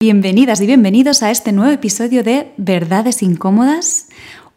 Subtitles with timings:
[0.00, 4.06] Bienvenidas y bienvenidos a este nuevo episodio de Verdades Incómodas,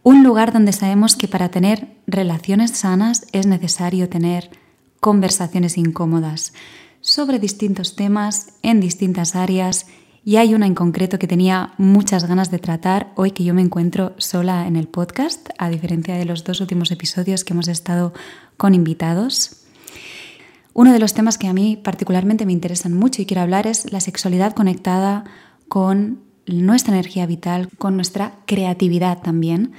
[0.04, 4.52] un lugar donde sabemos que para tener relaciones sanas es necesario tener
[5.00, 6.54] conversaciones incómodas
[7.00, 9.88] sobre distintos temas en distintas áreas
[10.24, 13.64] y hay una en concreto que tenía muchas ganas de tratar hoy que yo me
[13.64, 18.14] encuentro sola en el podcast, a diferencia de los dos últimos episodios que hemos estado
[18.58, 19.61] con invitados.
[20.74, 23.92] Uno de los temas que a mí particularmente me interesan mucho y quiero hablar es
[23.92, 25.26] la sexualidad conectada
[25.68, 29.74] con nuestra energía vital, con nuestra creatividad también.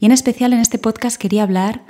[0.00, 1.84] Y en especial en este podcast quería hablar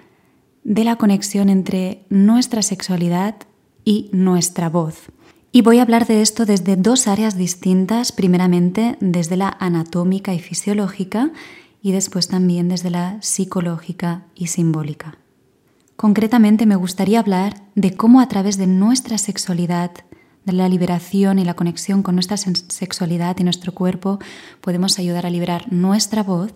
[0.62, 3.36] de la conexión entre nuestra sexualidad
[3.84, 5.10] y nuestra voz.
[5.52, 10.40] Y voy a hablar de esto desde dos áreas distintas, primeramente desde la anatómica y
[10.40, 11.30] fisiológica
[11.80, 15.18] y después también desde la psicológica y simbólica.
[15.96, 19.92] Concretamente me gustaría hablar de cómo a través de nuestra sexualidad,
[20.44, 24.18] de la liberación y la conexión con nuestra sexualidad y nuestro cuerpo,
[24.60, 26.52] podemos ayudar a liberar nuestra voz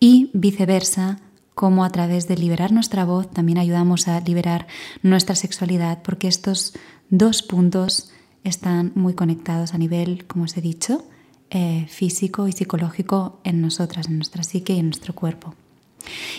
[0.00, 1.20] y viceversa,
[1.54, 4.66] cómo a través de liberar nuestra voz también ayudamos a liberar
[5.02, 6.74] nuestra sexualidad, porque estos
[7.10, 8.10] dos puntos
[8.42, 11.04] están muy conectados a nivel, como os he dicho,
[11.50, 15.54] eh, físico y psicológico en nosotras, en nuestra psique y en nuestro cuerpo.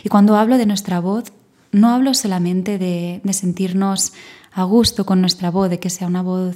[0.03, 1.31] Y cuando hablo de nuestra voz,
[1.71, 4.13] no hablo solamente de, sentirnos
[4.51, 6.55] a gusto con nuestra voz, de que sea una voz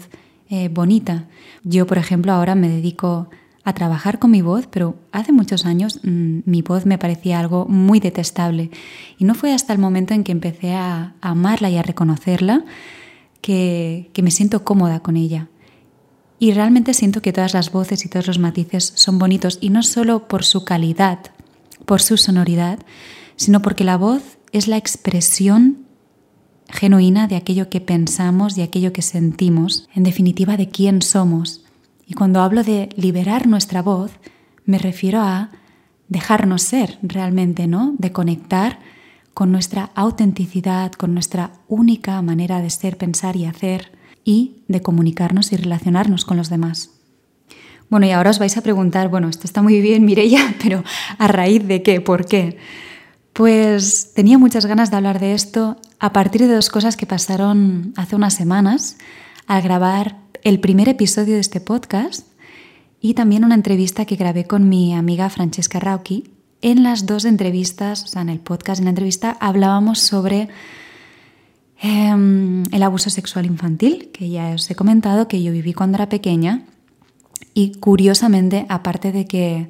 [0.49, 1.25] eh, bonita.
[1.63, 3.29] Yo, por ejemplo, ahora me dedico
[3.63, 7.65] a trabajar con mi voz, pero hace muchos años mm, mi voz me parecía algo
[7.65, 8.71] muy detestable.
[9.17, 12.65] Y no fue hasta el momento en que empecé a amarla y a reconocerla
[13.43, 15.49] que, me siento cómoda con ella.
[16.39, 19.83] Y realmente siento que todas las voces y todos los matices son bonitos y no
[19.83, 21.19] solo por su calidad,
[21.85, 22.79] por su sonoridad,
[23.35, 25.79] sino porque la voz es la expresión
[26.69, 31.65] genuina de aquello que pensamos y aquello que sentimos, en definitiva de quién somos.
[32.07, 34.11] Y cuando hablo de liberar nuestra voz,
[34.65, 35.49] me refiero a
[36.07, 37.95] dejarnos ser realmente, ¿no?
[37.97, 38.79] De conectar
[39.33, 43.91] con nuestra autenticidad, con nuestra única manera de ser, pensar y hacer
[44.23, 46.91] y de comunicarnos y relacionarnos con los demás.
[47.89, 50.83] Bueno, y ahora os vais a preguntar, bueno, esto está muy bien, Mireia, pero
[51.17, 52.01] ¿a raíz de qué?
[52.01, 52.57] ¿Por qué?
[53.33, 57.93] Pues tenía muchas ganas de hablar de esto a partir de dos cosas que pasaron
[57.97, 58.97] hace unas semanas
[59.47, 62.27] al grabar el primer episodio de este podcast
[63.01, 68.03] y también una entrevista que grabé con mi amiga Francesca Rauchi en las dos entrevistas,
[68.03, 70.47] o sea, en el podcast, en la entrevista, hablábamos sobre
[71.81, 76.07] em, el abuso sexual infantil, que ya os he comentado que yo viví cuando era
[76.07, 76.63] pequeña.
[77.53, 79.69] Y curiosamente, aparte de que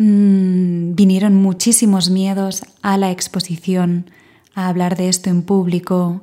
[0.00, 4.10] mm, vinieron muchísimos miedos a la exposición,
[4.54, 6.22] a hablar de esto en público,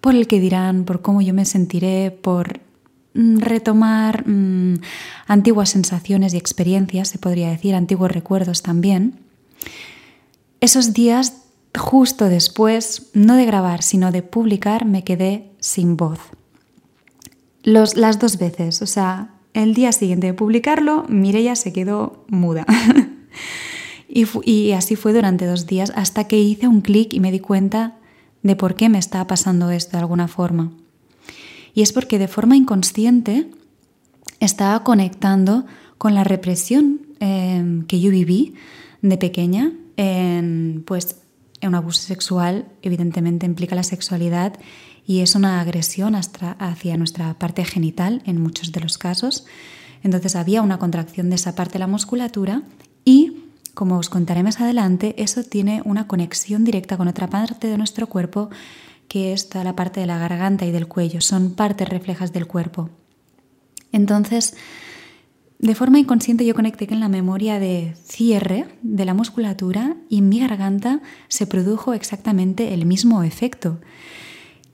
[0.00, 2.60] por el que dirán, por cómo yo me sentiré, por
[3.18, 4.80] Mm, retomar mm,
[5.26, 9.18] antiguas sensaciones y experiencias, se podría decir, antiguos recuerdos también.
[10.60, 11.42] Esos días,
[11.76, 16.20] justo después, no de grabar, sino de publicar, me quedé sin voz.
[17.64, 19.30] Los, las dos veces, o sea,
[19.62, 22.66] el día siguiente de publicarlo, Mireia se quedó muda.
[24.08, 27.40] y, y así fue durante dos días hasta que hice un clic y me di
[27.40, 27.96] cuenta
[28.42, 30.72] de por qué me estaba pasando esto de alguna forma.
[31.74, 33.48] Y es porque de forma inconsciente
[34.40, 35.66] estaba conectando
[35.98, 38.54] con la represión em, que yo viví
[39.02, 39.72] de pequeña.
[39.96, 41.16] En, pues
[41.66, 44.54] un abuso sexual evidentemente implica la sexualidad
[45.08, 49.46] y es una agresión hacia nuestra parte genital en muchos de los casos.
[50.02, 52.62] Entonces había una contracción de esa parte de la musculatura
[53.06, 57.78] y, como os contaré más adelante, eso tiene una conexión directa con otra parte de
[57.78, 58.50] nuestro cuerpo
[59.08, 62.46] que es toda la parte de la garganta y del cuello, son partes reflejas del
[62.46, 62.90] cuerpo.
[63.92, 64.56] Entonces,
[65.58, 70.28] de forma inconsciente yo conecté con la memoria de cierre de la musculatura y en
[70.28, 73.80] mi garganta se produjo exactamente el mismo efecto.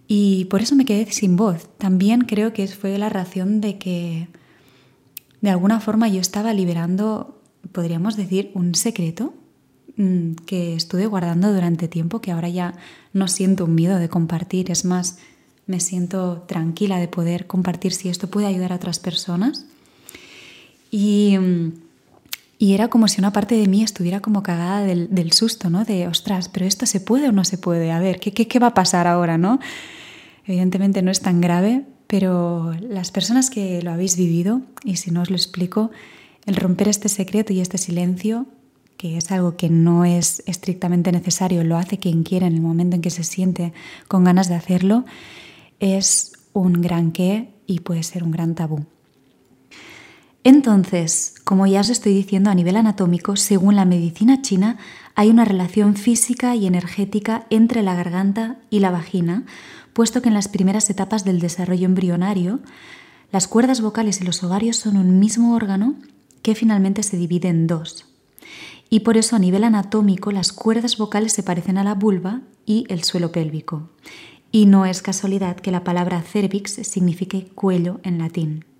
[0.07, 1.69] Y por eso me quedé sin voz.
[1.79, 4.29] También creo que fue la razón de que
[5.41, 7.41] de alguna forma yo estaba liberando,
[7.73, 9.35] podríamos decir, un secreto
[9.97, 12.75] Mm, que estuve guardando durante tiempo, que ahora ya
[13.13, 15.19] no siento un miedo de compartir, es más,
[15.67, 19.67] me siento tranquila de poder compartir si esto puede ayudar a otras personas.
[20.91, 21.39] Y,
[22.69, 25.85] mm, era como si una parte de mí estuviera como cagada del, susto, ¿no?
[25.85, 28.59] De, ostras, pero esto se puede o no se puede, a ver, ¿qué, qué, qué
[28.59, 29.61] va a pasar ahora, no?
[30.47, 35.23] Evidentemente no es tan grave, pero las personas que lo habéis vivido, y si no
[35.23, 35.91] os lo explico,
[36.47, 38.47] el romper este secreto y este silencio
[38.97, 42.97] que es algo que no es estrictamente necesario, lo hace quien quiera en el momento
[42.97, 43.73] en que se siente
[44.09, 45.05] con ganas de hacerlo,
[45.81, 48.87] es un gran qué y puede ser un gran tabú.
[50.45, 54.77] Entonces, como ya os estoy diciendo a nivel anatómico, según la medicina china,
[55.15, 59.45] hay una relación física y energética entre la garganta y la vagina,
[59.95, 62.61] puesto que en las primeras etapas del desarrollo embrionario,
[63.33, 65.95] las cuerdas vocales y los ovarios son un mismo órgano
[66.43, 68.07] que finalmente se divide en dos.
[68.91, 72.85] Y por eso a nivel anatómico las cuerdas vocales se parecen a la vulva y
[72.91, 73.89] el suelo pélvico.
[74.53, 78.74] Y no es casualidad que la palabra cervix signifique cuello en latín.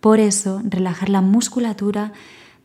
[0.00, 2.12] Por eso, relajar la musculatura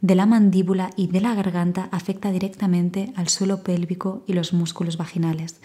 [0.02, 4.98] de la mandíbula y de la garganta afecta directamente al suelo pélvico y los músculos
[4.98, 5.62] vaginales.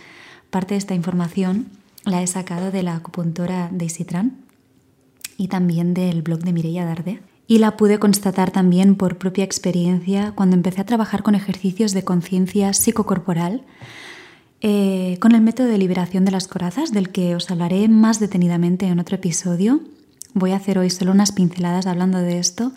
[0.50, 1.66] Parte de esta información
[2.04, 4.38] la he sacado de la acupuntora Daisy Tran
[5.36, 7.20] y también del blog de Mireia Darde.
[7.48, 12.04] Y la pude constatar también por propia experiencia cuando empecé a trabajar con ejercicios de
[12.04, 13.64] conciencia psicocorporal
[14.60, 18.86] eh, con el método de liberación de las corazas, del que os hablaré más detenidamente
[18.86, 19.80] en otro episodio.
[20.38, 22.72] Voy a hacer hoy solo unas pinceladas hablando de esto.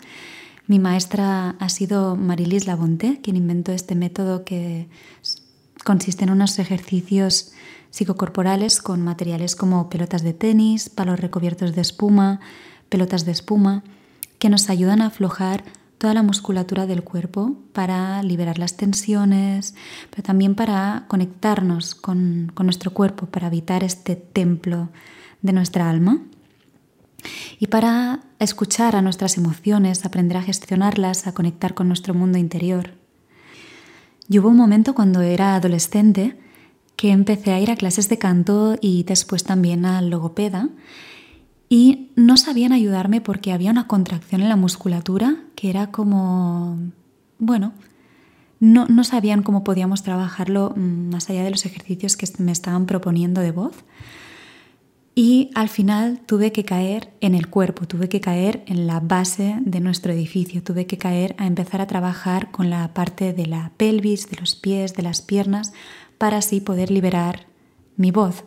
[0.66, 4.88] Mi maestra ha sido Marilis Labonte, quien inventó este método que
[5.84, 7.52] consiste en unos ejercicios
[7.90, 12.40] psicocorporales con materiales como pelotas de tenis, palos recubiertos de espuma,
[12.88, 13.84] pelotas de espuma,
[14.38, 15.62] que nos ayudan a aflojar
[15.98, 19.74] toda la musculatura del cuerpo para liberar las tensiones,
[20.08, 24.88] pero también para conectarnos con, nuestro cuerpo, para habitar este templo
[25.42, 26.22] de nuestra alma
[27.58, 32.94] y para escuchar a nuestras emociones, aprender a gestionarlas, a conectar con nuestro mundo interior.
[34.28, 36.38] Y hubo un momento cuando era adolescente
[36.96, 40.68] que empecé a ir a clases de canto y después también al logopeda
[41.68, 46.78] y no sabían ayudarme porque había una contracción en la musculatura que era como,
[47.38, 47.72] bueno,
[48.58, 52.86] no, no sabían cómo podíamos trabajarlo mm, más allá de los ejercicios que me estaban
[52.86, 53.74] proponiendo de voz.
[55.22, 59.58] Y al final tuve que caer en el cuerpo, tuve que caer en la base
[59.60, 63.70] de nuestro edificio, tuve que caer a empezar a trabajar con la parte de la
[63.76, 65.74] pelvis, de los pies, de las piernas,
[66.16, 67.48] para así poder liberar
[67.98, 68.44] mi voz.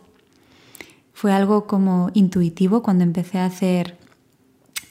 [1.14, 4.00] Fue algo como intuitivo cuando empecé a hacer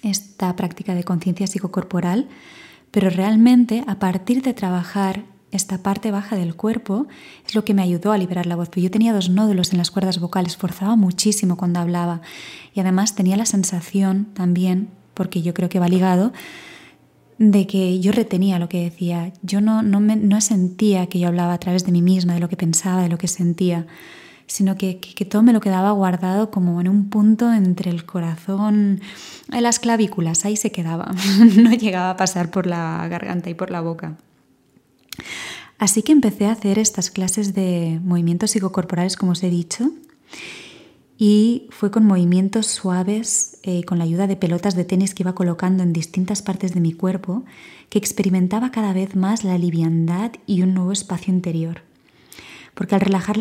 [0.05, 2.29] esta práctica de conciencia psicocorporal,
[2.93, 7.07] pero realmente a partir de trabajar esta parte baja del cuerpo
[7.47, 8.71] es lo que me ayudó a liberar la voz.
[8.75, 12.21] yo tenía dos nódulos en las cuerdas vocales, forzaba muchísimo cuando hablaba
[12.75, 16.33] y además tenía la sensación también, porque yo creo que va ligado,
[17.39, 19.33] de que yo retenía lo que decía.
[19.43, 22.41] Yo no, no, me, no sentía que yo hablaba a través de mí misma, de
[22.41, 23.87] lo que pensaba, de lo que sentía
[24.53, 24.95] sino que,
[25.29, 29.01] todo me lo quedaba guardado como en un punto entre el corazón
[29.51, 31.11] y las clavículas, ahí se quedaba,
[31.57, 34.17] no llegaba a pasar por la garganta y por la boca.
[35.79, 39.91] Así que empecé a hacer estas clases de movimientos psicocorporales, como os he dicho,
[41.19, 45.35] y fue con movimientos suaves, eh, con la ayuda de pelotas de tenis que iba
[45.35, 47.45] colocando en distintas partes de mi cuerpo,
[47.91, 51.83] que experimentaba cada vez más la liviandad y un nuevo espacio interior.
[52.75, 53.37] Porque al relajar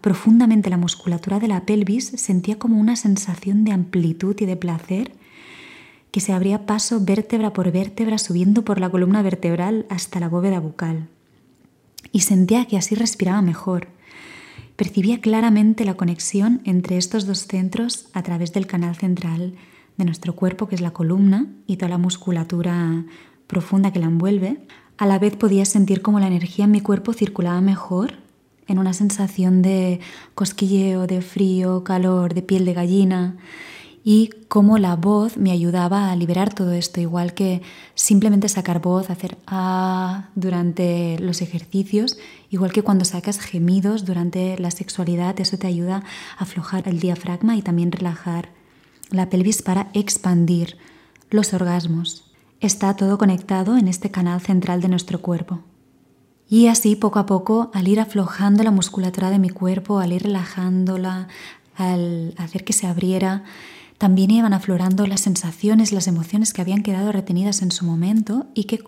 [0.00, 5.12] profundamente la musculatura de la pelvis sentía como una sensación de amplitud y de placer
[6.12, 10.60] que se abría paso vértebra por vértebra subiendo por la columna vertebral hasta la bóveda
[10.60, 11.08] bucal.
[12.12, 13.88] Y sentía que así respiraba mejor.
[14.76, 19.54] Percibía claramente la conexión entre estos dos centros a través del canal central
[19.96, 23.04] de nuestro cuerpo, que es la columna, y toda la musculatura
[23.46, 24.66] profunda que la envuelve.
[24.98, 28.18] A la vez podía sentir como la energía en mi cuerpo circulaba mejor
[28.68, 30.00] en una sensación de
[30.34, 33.36] cosquilleo, de frío, calor, de piel de gallina
[34.04, 37.62] y cómo la voz me ayudaba a liberar todo esto, igual que
[37.94, 42.18] simplemente sacar voz, hacer ah durante los ejercicios,
[42.50, 46.02] igual que cuando sacas gemidos durante la sexualidad, eso te ayuda
[46.36, 48.48] a aflojar el diafragma y también relajar
[49.10, 50.78] la pelvis para expandir
[51.30, 52.32] los orgasmos.
[52.60, 55.60] Está todo conectado en este canal central de nuestro cuerpo.
[56.48, 60.24] Y así poco a poco, al ir aflojando la musculatura de mi cuerpo, al ir
[60.24, 61.28] relajándola,
[61.76, 63.44] al hacer que se abriera,
[64.02, 68.64] también iban aflorando las sensaciones, las emociones que habían quedado retenidas en su momento y
[68.64, 68.82] que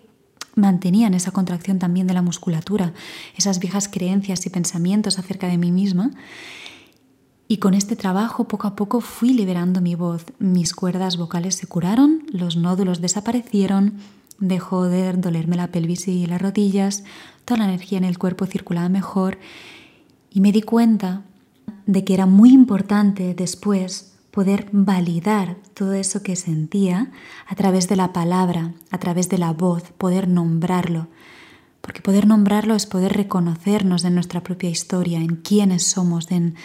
[0.56, 2.94] mantenían esa contracción también de la musculatura,
[3.37, 6.11] esas viejas creencias y pensamientos acerca de mí misma.
[7.47, 11.68] Y con este trabajo poco a poco fui liberando mi voz, mis cuerdas vocales se
[11.68, 13.99] curaron, los nódulos desaparecieron,
[14.40, 17.04] dejó de dolerme la pelvis y las rodillas,
[17.44, 19.38] toda la energía en el cuerpo circulaba mejor
[20.33, 21.23] y me di cuenta
[21.87, 27.12] de que era muy importante después poder validar todo eso que sentía
[27.47, 31.07] a través de la palabra, a través de la voz, poder nombrarlo.
[31.81, 36.57] Porque poder nombrarlo es poder reconocernos en nuestra propia historia, en quiénes somos, en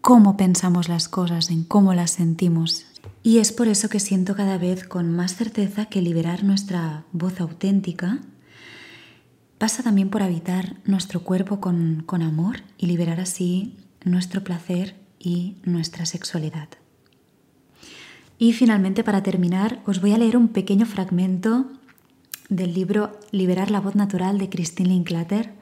[0.00, 2.86] cómo pensamos las cosas, en cómo las sentimos.
[3.22, 7.40] Y es por eso que siento cada vez con más certeza que liberar nuestra voz
[7.40, 8.18] auténtica
[9.58, 15.58] pasa también por habitar nuestro cuerpo con, con amor y liberar así nuestro placer y
[15.62, 16.81] nuestra sexualidad.
[18.42, 21.70] Y finalmente, para terminar, os voy a leer un pequeño fragmento
[22.48, 25.52] del libro Liberar la voz natural de Christine Linklater,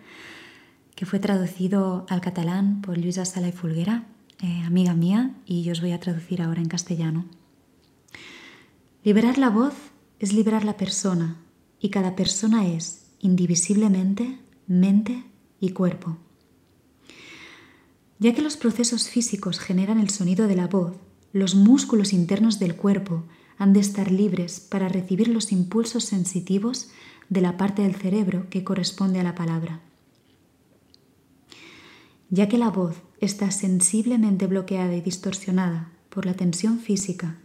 [0.94, 4.06] que fue traducido al catalán por Luisa Sala y Fulguera,
[4.40, 7.26] eh, amiga mía, y yo os voy a traducir ahora en castellano.
[9.04, 9.74] Liberar la voz
[10.18, 11.36] es liberar la persona,
[11.80, 15.22] y cada persona es, indivisiblemente, mente
[15.60, 16.16] y cuerpo.
[18.18, 20.96] Ya que los procesos físicos generan el sonido de la voz,
[21.32, 23.24] los músculos internos del cuerpo
[23.58, 26.88] han de estar libres para recibir los impulsos sensitivos
[27.28, 29.80] de la parte del cerebro que corresponde a la palabra.
[32.30, 37.38] Ya que la voz está sensiblemente bloqueada y distorsionada por la tensión física,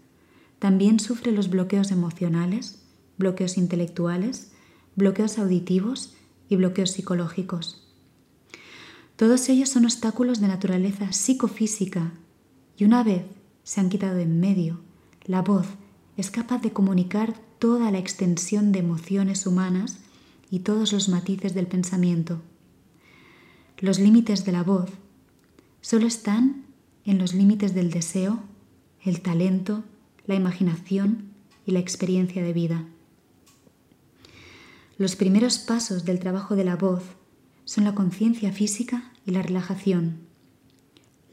[0.59, 2.81] también sufre los bloqueos emocionales,
[3.17, 4.51] bloqueos intelectuales,
[4.95, 6.15] bloqueos auditivos
[6.49, 7.85] y bloqueos psicológicos.
[9.15, 12.13] Todos ellos son obstáculos de naturaleza psicofísica
[12.77, 13.25] y una vez
[13.65, 14.79] se han quitado en medio,
[15.25, 15.65] la voz
[16.17, 19.97] es capaz de comunicar toda la extensión de emociones humanas
[20.51, 22.41] y todos los matices del pensamiento.
[23.79, 24.91] Los límites de la voz
[25.81, 26.63] solo están
[27.05, 28.39] en los límites del deseo,
[29.03, 29.83] el talento,
[30.27, 31.31] la imaginación
[31.65, 32.85] y la experiencia de vida.
[34.97, 37.03] Los primeros pasos del trabajo de la voz
[37.65, 40.24] son la conciencia física y la relajación.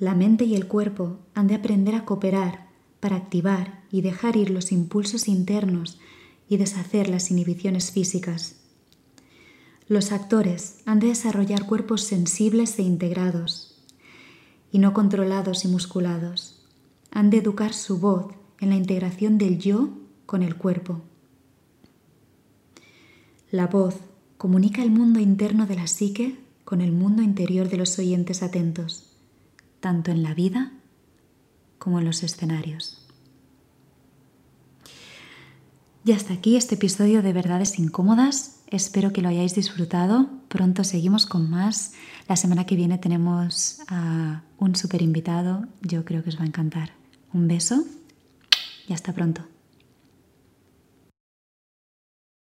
[0.03, 2.67] La mente y el cuerpo han de aprender a cooperar
[2.99, 6.01] para activar y dejar ir los impulsos internos
[6.49, 8.57] y deshacer las inhibiciones físicas.
[9.87, 13.81] Los actores han de desarrollar cuerpos sensibles e integrados
[14.73, 16.67] y no controlados y musculados.
[17.13, 19.91] Han de educar su voz en la integración del yo
[20.27, 21.01] con el cuerpo.
[23.53, 23.95] La voz
[24.37, 29.12] comunica el mundo interno de la psique con el mundo interior de los oyentes atentos,
[29.83, 30.73] tanto en la vida
[31.79, 33.07] como en los escenarios.
[36.05, 38.63] Y hasta aquí este episodio de Verdades Incómodas.
[38.69, 40.31] Espero que lo hayáis disfrutado.
[40.49, 41.93] Pronto seguimos con más.
[42.29, 45.67] La semana que viene tenemos a un super invitado.
[45.83, 46.93] Yo creo que os va a encantar.
[47.33, 47.85] Un beso
[48.89, 49.52] y hasta pronto.